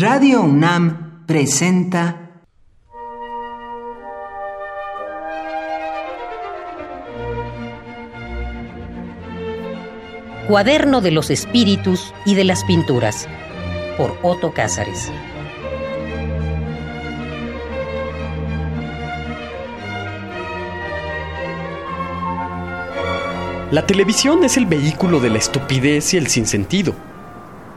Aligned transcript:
Radio 0.00 0.40
UNAM 0.40 1.26
presenta 1.26 2.30
Cuaderno 10.48 11.02
de 11.02 11.10
los 11.10 11.28
Espíritus 11.28 12.14
y 12.24 12.34
de 12.34 12.44
las 12.44 12.64
Pinturas 12.64 13.28
por 13.98 14.16
Otto 14.22 14.54
Cázares. 14.54 15.12
La 23.70 23.86
televisión 23.86 24.44
es 24.44 24.56
el 24.56 24.64
vehículo 24.64 25.20
de 25.20 25.28
la 25.28 25.36
estupidez 25.36 26.14
y 26.14 26.16
el 26.16 26.28
sinsentido. 26.28 27.09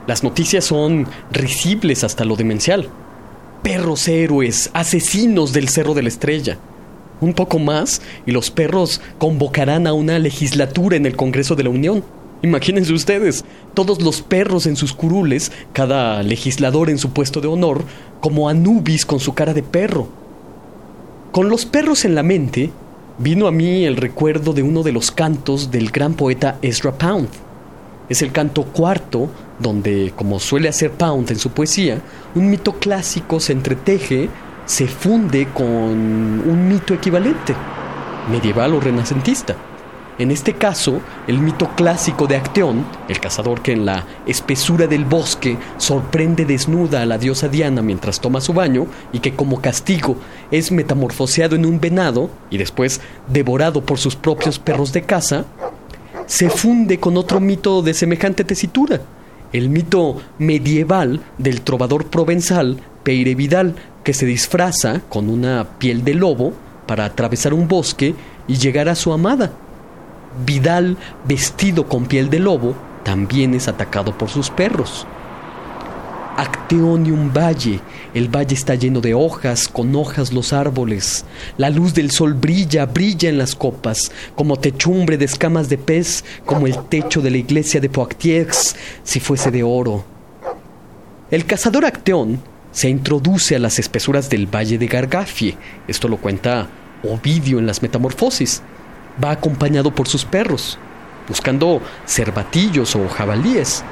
Las 0.06 0.22
noticias 0.22 0.64
son 0.66 1.06
risibles 1.32 2.04
hasta 2.04 2.24
lo 2.24 2.36
demencial. 2.36 2.88
Perros 3.62 4.06
héroes, 4.06 4.70
asesinos 4.74 5.54
del 5.54 5.70
Cerro 5.70 5.94
de 5.94 6.02
la 6.02 6.08
Estrella. 6.08 6.58
Un 7.22 7.32
poco 7.32 7.58
más 7.58 8.02
y 8.26 8.32
los 8.32 8.50
perros 8.50 9.00
convocarán 9.18 9.86
a 9.86 9.94
una 9.94 10.18
legislatura 10.18 10.96
en 10.96 11.06
el 11.06 11.16
Congreso 11.16 11.54
de 11.54 11.64
la 11.64 11.70
Unión. 11.70 12.04
Imagínense 12.42 12.92
ustedes, 12.92 13.46
todos 13.72 14.02
los 14.02 14.20
perros 14.20 14.66
en 14.66 14.76
sus 14.76 14.92
curules, 14.92 15.50
cada 15.72 16.22
legislador 16.22 16.90
en 16.90 16.98
su 16.98 17.10
puesto 17.14 17.40
de 17.40 17.48
honor, 17.48 17.84
como 18.20 18.50
Anubis 18.50 19.06
con 19.06 19.20
su 19.20 19.32
cara 19.32 19.54
de 19.54 19.62
perro. 19.62 20.08
Con 21.32 21.48
los 21.48 21.64
perros 21.64 22.04
en 22.04 22.14
la 22.14 22.22
mente, 22.22 22.70
vino 23.18 23.46
a 23.46 23.50
mí 23.50 23.86
el 23.86 23.96
recuerdo 23.96 24.52
de 24.52 24.62
uno 24.62 24.82
de 24.82 24.92
los 24.92 25.10
cantos 25.10 25.70
del 25.70 25.90
gran 25.90 26.12
poeta 26.12 26.58
Ezra 26.60 26.92
Pound. 26.92 27.28
Es 28.10 28.20
el 28.20 28.32
canto 28.32 28.64
cuarto, 28.64 29.30
donde, 29.58 30.12
como 30.16 30.40
suele 30.40 30.68
hacer 30.68 30.90
Pound 30.92 31.30
en 31.30 31.38
su 31.38 31.50
poesía, 31.50 32.00
un 32.34 32.50
mito 32.50 32.74
clásico 32.74 33.40
se 33.40 33.52
entreteje, 33.52 34.28
se 34.66 34.86
funde 34.86 35.48
con 35.52 35.66
un 35.66 36.68
mito 36.68 36.94
equivalente, 36.94 37.54
medieval 38.30 38.74
o 38.74 38.80
renacentista. 38.80 39.56
En 40.16 40.30
este 40.30 40.52
caso, 40.52 41.00
el 41.26 41.40
mito 41.40 41.70
clásico 41.74 42.28
de 42.28 42.36
Acteón, 42.36 42.86
el 43.08 43.18
cazador 43.18 43.62
que 43.62 43.72
en 43.72 43.84
la 43.84 44.06
espesura 44.26 44.86
del 44.86 45.04
bosque 45.04 45.58
sorprende 45.76 46.44
desnuda 46.44 47.02
a 47.02 47.06
la 47.06 47.18
diosa 47.18 47.48
Diana 47.48 47.82
mientras 47.82 48.20
toma 48.20 48.40
su 48.40 48.52
baño 48.52 48.86
y 49.12 49.18
que 49.18 49.34
como 49.34 49.60
castigo 49.60 50.16
es 50.52 50.70
metamorfoseado 50.70 51.56
en 51.56 51.66
un 51.66 51.80
venado 51.80 52.30
y 52.48 52.58
después 52.58 53.00
devorado 53.26 53.84
por 53.84 53.98
sus 53.98 54.14
propios 54.14 54.60
perros 54.60 54.92
de 54.92 55.02
caza, 55.02 55.46
se 56.26 56.48
funde 56.48 57.00
con 57.00 57.16
otro 57.16 57.40
mito 57.40 57.82
de 57.82 57.92
semejante 57.92 58.44
tesitura, 58.44 59.00
el 59.54 59.68
mito 59.68 60.20
medieval 60.38 61.20
del 61.38 61.62
trovador 61.62 62.06
provenzal 62.06 62.80
Peire 63.04 63.36
Vidal, 63.36 63.76
que 64.02 64.12
se 64.12 64.26
disfraza 64.26 65.00
con 65.08 65.30
una 65.30 65.78
piel 65.78 66.02
de 66.02 66.14
lobo 66.14 66.52
para 66.86 67.04
atravesar 67.04 67.54
un 67.54 67.68
bosque 67.68 68.16
y 68.48 68.56
llegar 68.56 68.88
a 68.88 68.96
su 68.96 69.12
amada. 69.12 69.52
Vidal, 70.44 70.96
vestido 71.24 71.88
con 71.88 72.06
piel 72.06 72.30
de 72.30 72.40
lobo, 72.40 72.74
también 73.04 73.54
es 73.54 73.68
atacado 73.68 74.18
por 74.18 74.28
sus 74.28 74.50
perros. 74.50 75.06
Acteonium 76.36 77.32
valle, 77.32 77.80
el 78.12 78.28
valle 78.28 78.54
está 78.54 78.74
lleno 78.74 79.00
de 79.00 79.14
hojas, 79.14 79.68
con 79.68 79.94
hojas 79.94 80.32
los 80.32 80.52
árboles. 80.52 81.24
La 81.58 81.70
luz 81.70 81.94
del 81.94 82.10
sol 82.10 82.34
brilla, 82.34 82.86
brilla 82.86 83.28
en 83.28 83.38
las 83.38 83.54
copas, 83.54 84.10
como 84.34 84.56
techumbre 84.56 85.16
de 85.16 85.26
escamas 85.26 85.68
de 85.68 85.78
pez, 85.78 86.24
como 86.44 86.66
el 86.66 86.76
techo 86.88 87.20
de 87.22 87.30
la 87.30 87.38
iglesia 87.38 87.80
de 87.80 87.88
Poitiers, 87.88 88.74
si 89.04 89.20
fuese 89.20 89.50
de 89.50 89.62
oro. 89.62 90.04
El 91.30 91.46
cazador 91.46 91.84
Acteón 91.84 92.40
se 92.72 92.88
introduce 92.88 93.54
a 93.54 93.60
las 93.60 93.78
espesuras 93.78 94.28
del 94.28 94.46
valle 94.46 94.78
de 94.78 94.88
Gargafie, 94.88 95.56
esto 95.86 96.08
lo 96.08 96.16
cuenta 96.16 96.68
Ovidio 97.04 97.58
en 97.58 97.66
las 97.66 97.82
Metamorfosis 97.82 98.62
va 99.22 99.30
acompañado 99.30 99.94
por 99.94 100.08
sus 100.08 100.24
perros, 100.24 100.78
buscando 101.28 101.80
cervatillos 102.06 102.96
o 102.96 103.08
jabalíes. 103.08 103.84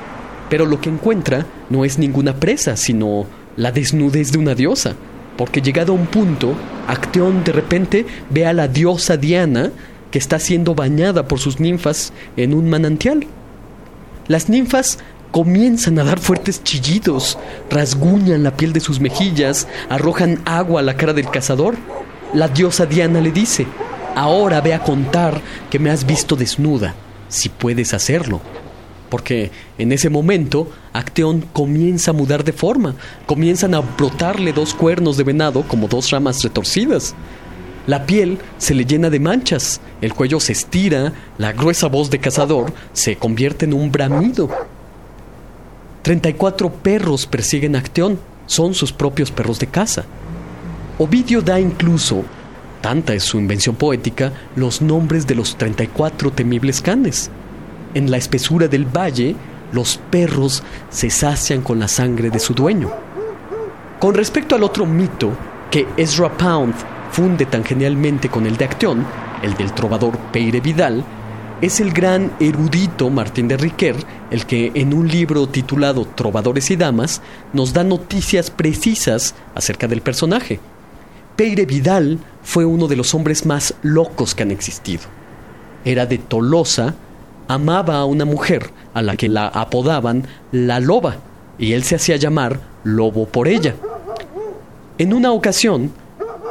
Pero 0.48 0.66
lo 0.66 0.80
que 0.80 0.90
encuentra 0.90 1.46
no 1.70 1.84
es 1.84 1.98
ninguna 1.98 2.36
presa, 2.36 2.76
sino 2.76 3.26
la 3.56 3.72
desnudez 3.72 4.32
de 4.32 4.38
una 4.38 4.54
diosa. 4.54 4.94
Porque 5.36 5.62
llegado 5.62 5.92
a 5.92 5.96
un 5.96 6.06
punto, 6.06 6.54
Acteón 6.86 7.42
de 7.44 7.52
repente 7.52 8.06
ve 8.30 8.46
a 8.46 8.52
la 8.52 8.68
diosa 8.68 9.16
Diana 9.16 9.72
que 10.10 10.18
está 10.18 10.38
siendo 10.38 10.74
bañada 10.74 11.26
por 11.26 11.38
sus 11.38 11.58
ninfas 11.58 12.12
en 12.36 12.52
un 12.52 12.68
manantial. 12.68 13.26
Las 14.28 14.48
ninfas 14.48 14.98
comienzan 15.30 15.98
a 15.98 16.04
dar 16.04 16.20
fuertes 16.20 16.62
chillidos, 16.62 17.38
rasguñan 17.70 18.42
la 18.42 18.56
piel 18.56 18.74
de 18.74 18.80
sus 18.80 19.00
mejillas, 19.00 19.66
arrojan 19.88 20.40
agua 20.44 20.80
a 20.80 20.84
la 20.84 20.96
cara 20.96 21.14
del 21.14 21.30
cazador. 21.30 21.76
La 22.34 22.48
diosa 22.48 22.84
Diana 22.84 23.20
le 23.20 23.32
dice, 23.32 23.66
Ahora 24.14 24.60
ve 24.60 24.74
a 24.74 24.80
contar 24.80 25.40
que 25.70 25.78
me 25.78 25.90
has 25.90 26.04
visto 26.04 26.36
desnuda, 26.36 26.94
si 27.28 27.48
puedes 27.48 27.94
hacerlo. 27.94 28.42
Porque 29.12 29.50
en 29.76 29.92
ese 29.92 30.08
momento 30.08 30.70
Acteón 30.94 31.44
comienza 31.52 32.12
a 32.12 32.14
mudar 32.14 32.44
de 32.44 32.54
forma, 32.54 32.94
comienzan 33.26 33.74
a 33.74 33.80
brotarle 33.80 34.54
dos 34.54 34.72
cuernos 34.72 35.18
de 35.18 35.24
venado 35.24 35.68
como 35.68 35.86
dos 35.86 36.08
ramas 36.08 36.42
retorcidas. 36.42 37.14
La 37.86 38.06
piel 38.06 38.38
se 38.56 38.72
le 38.72 38.86
llena 38.86 39.10
de 39.10 39.20
manchas, 39.20 39.82
el 40.00 40.14
cuello 40.14 40.40
se 40.40 40.52
estira, 40.52 41.12
la 41.36 41.52
gruesa 41.52 41.88
voz 41.88 42.08
de 42.08 42.20
cazador 42.20 42.72
se 42.94 43.16
convierte 43.16 43.66
en 43.66 43.74
un 43.74 43.92
bramido. 43.92 44.48
34 46.00 46.72
perros 46.72 47.26
persiguen 47.26 47.76
a 47.76 47.80
Acteón, 47.80 48.18
son 48.46 48.72
sus 48.72 48.94
propios 48.94 49.30
perros 49.30 49.58
de 49.58 49.66
caza. 49.66 50.06
Ovidio 50.98 51.42
da 51.42 51.60
incluso 51.60 52.24
tanta 52.80 53.12
es 53.12 53.24
su 53.24 53.36
invención 53.38 53.76
poética, 53.76 54.32
los 54.56 54.80
nombres 54.80 55.26
de 55.26 55.34
los 55.34 55.58
34 55.58 56.30
temibles 56.30 56.80
canes. 56.80 57.30
En 57.94 58.10
la 58.10 58.16
espesura 58.16 58.68
del 58.68 58.84
valle, 58.84 59.36
los 59.72 59.98
perros 60.10 60.62
se 60.90 61.10
sacian 61.10 61.62
con 61.62 61.78
la 61.78 61.88
sangre 61.88 62.30
de 62.30 62.38
su 62.38 62.54
dueño. 62.54 62.90
Con 63.98 64.14
respecto 64.14 64.54
al 64.54 64.62
otro 64.62 64.86
mito 64.86 65.30
que 65.70 65.86
Ezra 65.96 66.30
Pound 66.36 66.74
funde 67.10 67.46
tan 67.46 67.64
genialmente 67.64 68.28
con 68.28 68.46
el 68.46 68.56
de 68.56 68.64
Acteón, 68.64 69.06
el 69.42 69.54
del 69.54 69.72
trovador 69.72 70.18
Peire 70.32 70.60
Vidal, 70.60 71.04
es 71.60 71.78
el 71.78 71.92
gran 71.92 72.32
erudito 72.40 73.08
Martín 73.08 73.46
de 73.46 73.56
Riquer 73.56 73.94
el 74.32 74.46
que 74.46 74.72
en 74.74 74.94
un 74.94 75.06
libro 75.06 75.46
titulado 75.46 76.06
Trovadores 76.06 76.70
y 76.70 76.76
Damas 76.76 77.20
nos 77.52 77.74
da 77.74 77.84
noticias 77.84 78.50
precisas 78.50 79.34
acerca 79.54 79.86
del 79.86 80.00
personaje. 80.00 80.58
Peire 81.36 81.66
Vidal 81.66 82.18
fue 82.42 82.64
uno 82.64 82.88
de 82.88 82.96
los 82.96 83.14
hombres 83.14 83.44
más 83.44 83.74
locos 83.82 84.34
que 84.34 84.42
han 84.42 84.50
existido. 84.50 85.02
Era 85.84 86.06
de 86.06 86.16
Tolosa, 86.16 86.94
amaba 87.54 87.98
a 87.98 88.04
una 88.04 88.24
mujer 88.24 88.70
a 88.94 89.02
la 89.02 89.16
que 89.16 89.28
la 89.28 89.48
apodaban 89.48 90.26
la 90.52 90.80
loba, 90.80 91.16
y 91.58 91.72
él 91.72 91.84
se 91.84 91.96
hacía 91.96 92.16
llamar 92.16 92.60
lobo 92.84 93.26
por 93.26 93.48
ella. 93.48 93.74
En 94.98 95.14
una 95.14 95.32
ocasión, 95.32 95.92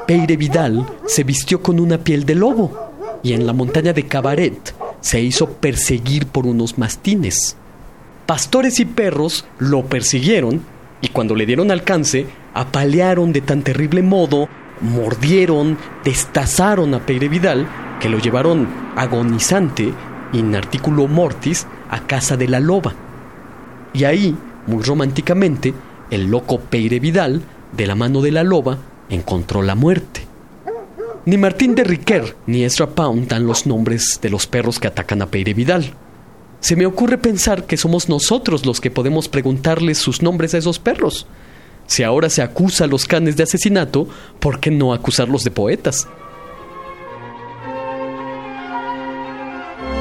Peire 0.08 0.38
Vidal 0.38 0.86
se 1.06 1.24
vistió 1.24 1.62
con 1.62 1.80
una 1.80 1.98
piel 1.98 2.26
de 2.26 2.36
lobo 2.36 2.92
y 3.24 3.34
en 3.34 3.46
la 3.46 3.54
montaña 3.54 3.94
de 3.94 4.08
Cabaret 4.08 4.74
se 5.00 5.22
hizo 5.22 5.48
perseguir 5.48 6.28
por 6.28 6.46
unos 6.46 6.78
mastines. 6.78 7.56
Pastores 8.26 8.80
y 8.80 8.86
perros 8.86 9.46
lo 9.60 9.86
persiguieron 9.86 10.62
y 11.02 11.10
cuando 11.10 11.36
le 11.36 11.46
dieron 11.46 11.72
alcance, 11.72 12.28
apalearon 12.54 13.32
de 13.34 13.42
tan 13.42 13.64
terrible 13.64 14.02
modo 14.02 14.48
mordieron, 14.82 15.78
destazaron 16.04 16.94
a 16.94 17.06
Peire 17.06 17.30
Vidal, 17.30 17.68
que 18.00 18.10
lo 18.10 18.20
llevaron 18.20 18.68
agonizante, 18.96 19.94
in 20.34 20.56
articulo 20.56 21.08
mortis, 21.08 21.68
a 21.90 22.08
casa 22.08 22.38
de 22.38 22.48
la 22.48 22.60
loba. 22.60 22.94
Y 23.94 24.06
ahí, 24.06 24.36
muy 24.68 24.84
románticamente, 24.84 25.74
el 26.10 26.30
loco 26.30 26.60
Peire 26.60 27.00
Vidal, 27.00 27.42
de 27.72 27.88
la 27.88 27.96
mano 27.96 28.22
de 28.22 28.32
la 28.32 28.44
loba, 28.44 28.78
encontró 29.10 29.62
la 29.62 29.76
muerte. 29.76 30.22
Ni 31.26 31.38
Martín 31.38 31.76
de 31.76 31.84
Riquer 31.84 32.36
ni 32.48 32.64
Ezra 32.64 32.88
Pound 32.88 33.28
dan 33.28 33.46
los 33.46 33.68
nombres 33.68 34.20
de 34.22 34.30
los 34.30 34.48
perros 34.48 34.80
que 34.80 34.88
atacan 34.88 35.22
a 35.22 35.28
Peire 35.28 35.54
Vidal. 35.54 35.94
Se 36.62 36.76
me 36.76 36.86
ocurre 36.86 37.18
pensar 37.18 37.66
que 37.66 37.78
somos 37.78 38.10
nosotros 38.10 38.66
los 38.66 38.82
que 38.82 38.92
podemos 38.92 39.30
preguntarles 39.30 39.98
sus 39.98 40.22
nombres 40.22 40.54
a 40.54 40.58
esos 40.58 40.80
perros. 40.80 41.28
Si 41.88 42.04
ahora 42.04 42.30
se 42.30 42.42
acusa 42.42 42.86
a 42.86 42.88
los 42.88 43.06
canes 43.06 43.36
de 43.36 43.44
asesinato, 43.44 44.08
¿por 44.40 44.60
qué 44.60 44.72
no 44.72 44.94
acusarlos 44.94 45.44
de 45.44 45.52
poetas? 45.52 46.08